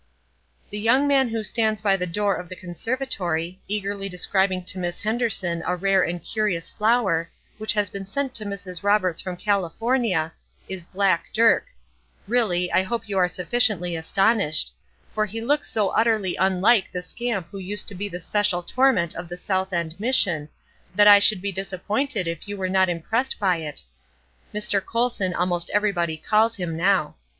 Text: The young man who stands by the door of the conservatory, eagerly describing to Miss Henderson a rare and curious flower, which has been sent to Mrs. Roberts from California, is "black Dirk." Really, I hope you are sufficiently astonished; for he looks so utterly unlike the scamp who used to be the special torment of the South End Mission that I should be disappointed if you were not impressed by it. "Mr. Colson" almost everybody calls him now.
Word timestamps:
The 0.71 0.79
young 0.79 1.07
man 1.07 1.27
who 1.27 1.43
stands 1.43 1.79
by 1.83 1.95
the 1.95 2.07
door 2.07 2.35
of 2.35 2.49
the 2.49 2.55
conservatory, 2.55 3.61
eagerly 3.67 4.09
describing 4.09 4.63
to 4.65 4.79
Miss 4.79 4.99
Henderson 5.01 5.61
a 5.63 5.75
rare 5.75 6.01
and 6.01 6.23
curious 6.23 6.71
flower, 6.71 7.29
which 7.59 7.73
has 7.73 7.91
been 7.91 8.07
sent 8.07 8.33
to 8.33 8.43
Mrs. 8.45 8.81
Roberts 8.81 9.21
from 9.21 9.37
California, 9.37 10.33
is 10.67 10.87
"black 10.87 11.25
Dirk." 11.33 11.67
Really, 12.27 12.71
I 12.71 12.81
hope 12.81 13.07
you 13.07 13.19
are 13.19 13.27
sufficiently 13.27 13.95
astonished; 13.95 14.71
for 15.13 15.27
he 15.27 15.39
looks 15.39 15.67
so 15.69 15.89
utterly 15.89 16.35
unlike 16.35 16.91
the 16.91 17.03
scamp 17.03 17.49
who 17.51 17.59
used 17.59 17.87
to 17.89 17.93
be 17.93 18.09
the 18.09 18.19
special 18.19 18.63
torment 18.63 19.13
of 19.15 19.29
the 19.29 19.37
South 19.37 19.71
End 19.71 19.99
Mission 19.99 20.49
that 20.95 21.07
I 21.07 21.19
should 21.19 21.43
be 21.43 21.51
disappointed 21.51 22.27
if 22.27 22.47
you 22.47 22.57
were 22.57 22.69
not 22.69 22.89
impressed 22.89 23.37
by 23.39 23.57
it. 23.57 23.83
"Mr. 24.51 24.83
Colson" 24.83 25.35
almost 25.35 25.69
everybody 25.71 26.17
calls 26.17 26.55
him 26.55 26.75
now. 26.75 27.13